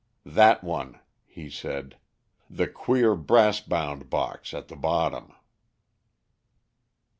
"That 0.25 0.63
one," 0.63 0.99
he 1.27 1.47
said. 1.47 1.95
"The 2.49 2.65
queer 2.65 3.15
brass 3.15 3.59
bound 3.61 4.09
box 4.09 4.51
at 4.51 4.67
the 4.67 4.75
bottom." 4.75 5.35